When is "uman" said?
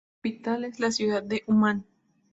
1.45-1.85